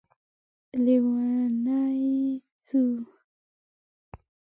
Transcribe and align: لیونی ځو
لیونی 0.83 2.21
ځو 2.65 2.81